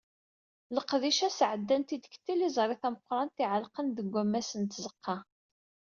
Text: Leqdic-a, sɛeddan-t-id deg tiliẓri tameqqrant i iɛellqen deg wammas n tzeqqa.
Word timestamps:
Leqdic-a, 0.75 1.29
sɛeddan-t-id 1.31 2.01
deg 2.05 2.13
tiliẓri 2.25 2.75
tameqqrant 2.81 3.37
i 3.43 3.45
iɛellqen 3.45 3.87
deg 3.97 4.07
wammas 4.13 4.49
n 4.55 4.63
tzeqqa. 4.65 5.17